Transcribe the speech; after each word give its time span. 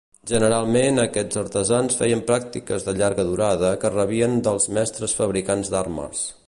Generalment, 0.29 0.95
aquests 1.03 1.37
artesans 1.41 1.99
feien 1.99 2.23
pràctiques 2.31 2.89
de 2.89 2.97
llarga 3.03 3.29
durada 3.29 3.73
que 3.85 3.93
rebien 3.99 4.37
dels 4.49 4.69
mestres 4.79 5.19
fabricants 5.21 5.75
d'armes. 5.77 6.23